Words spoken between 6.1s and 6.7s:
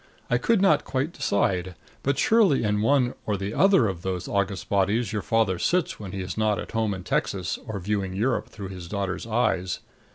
he is not